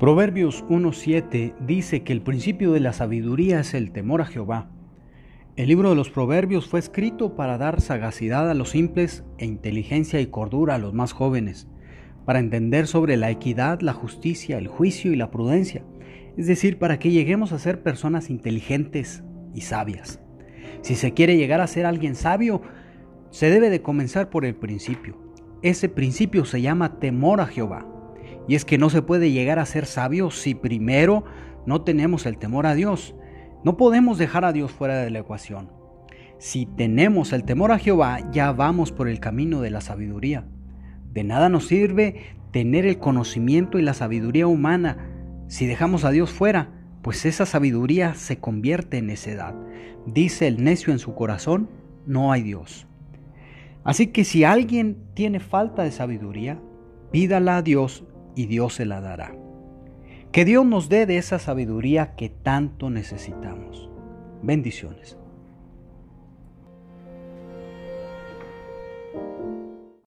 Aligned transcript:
Proverbios 0.00 0.64
1.7 0.64 1.52
dice 1.58 2.02
que 2.04 2.14
el 2.14 2.22
principio 2.22 2.72
de 2.72 2.80
la 2.80 2.94
sabiduría 2.94 3.60
es 3.60 3.74
el 3.74 3.92
temor 3.92 4.22
a 4.22 4.24
Jehová. 4.24 4.70
El 5.56 5.68
libro 5.68 5.90
de 5.90 5.94
los 5.94 6.08
Proverbios 6.08 6.66
fue 6.66 6.80
escrito 6.80 7.36
para 7.36 7.58
dar 7.58 7.82
sagacidad 7.82 8.48
a 8.48 8.54
los 8.54 8.70
simples 8.70 9.24
e 9.36 9.44
inteligencia 9.44 10.18
y 10.18 10.28
cordura 10.28 10.76
a 10.76 10.78
los 10.78 10.94
más 10.94 11.12
jóvenes, 11.12 11.68
para 12.24 12.38
entender 12.38 12.86
sobre 12.86 13.18
la 13.18 13.30
equidad, 13.30 13.82
la 13.82 13.92
justicia, 13.92 14.56
el 14.56 14.68
juicio 14.68 15.12
y 15.12 15.16
la 15.16 15.30
prudencia, 15.30 15.84
es 16.38 16.46
decir, 16.46 16.78
para 16.78 16.98
que 16.98 17.10
lleguemos 17.10 17.52
a 17.52 17.58
ser 17.58 17.82
personas 17.82 18.30
inteligentes 18.30 19.22
y 19.54 19.60
sabias. 19.60 20.18
Si 20.80 20.94
se 20.94 21.12
quiere 21.12 21.36
llegar 21.36 21.60
a 21.60 21.66
ser 21.66 21.84
alguien 21.84 22.14
sabio, 22.14 22.62
se 23.28 23.50
debe 23.50 23.68
de 23.68 23.82
comenzar 23.82 24.30
por 24.30 24.46
el 24.46 24.54
principio. 24.54 25.18
Ese 25.60 25.90
principio 25.90 26.46
se 26.46 26.62
llama 26.62 26.98
temor 27.00 27.42
a 27.42 27.46
Jehová. 27.46 27.89
Y 28.50 28.56
es 28.56 28.64
que 28.64 28.78
no 28.78 28.90
se 28.90 29.00
puede 29.00 29.30
llegar 29.30 29.60
a 29.60 29.64
ser 29.64 29.86
sabio 29.86 30.32
si 30.32 30.56
primero 30.56 31.22
no 31.66 31.82
tenemos 31.82 32.26
el 32.26 32.36
temor 32.36 32.66
a 32.66 32.74
Dios. 32.74 33.14
No 33.62 33.76
podemos 33.76 34.18
dejar 34.18 34.44
a 34.44 34.52
Dios 34.52 34.72
fuera 34.72 34.96
de 34.96 35.08
la 35.08 35.20
ecuación. 35.20 35.70
Si 36.38 36.66
tenemos 36.66 37.32
el 37.32 37.44
temor 37.44 37.70
a 37.70 37.78
Jehová, 37.78 38.28
ya 38.32 38.50
vamos 38.50 38.90
por 38.90 39.06
el 39.06 39.20
camino 39.20 39.60
de 39.60 39.70
la 39.70 39.80
sabiduría. 39.80 40.48
De 41.12 41.22
nada 41.22 41.48
nos 41.48 41.68
sirve 41.68 42.34
tener 42.50 42.86
el 42.86 42.98
conocimiento 42.98 43.78
y 43.78 43.82
la 43.82 43.94
sabiduría 43.94 44.48
humana 44.48 44.98
si 45.46 45.66
dejamos 45.66 46.04
a 46.04 46.10
Dios 46.10 46.32
fuera, 46.32 46.72
pues 47.02 47.26
esa 47.26 47.46
sabiduría 47.46 48.14
se 48.14 48.40
convierte 48.40 48.98
en 48.98 49.06
necedad. 49.06 49.54
Dice 50.06 50.48
el 50.48 50.64
necio 50.64 50.92
en 50.92 50.98
su 50.98 51.14
corazón, 51.14 51.70
no 52.04 52.32
hay 52.32 52.42
Dios. 52.42 52.88
Así 53.84 54.08
que 54.08 54.24
si 54.24 54.42
alguien 54.42 55.04
tiene 55.14 55.38
falta 55.38 55.84
de 55.84 55.92
sabiduría, 55.92 56.60
pídala 57.12 57.58
a 57.58 57.62
Dios 57.62 58.04
y 58.40 58.46
Dios 58.46 58.76
se 58.76 58.86
la 58.86 59.02
dará. 59.02 59.34
Que 60.32 60.46
Dios 60.46 60.64
nos 60.64 60.88
dé 60.88 61.04
de 61.04 61.18
esa 61.18 61.38
sabiduría 61.38 62.14
que 62.16 62.30
tanto 62.30 62.88
necesitamos. 62.88 63.90
Bendiciones. 64.42 65.18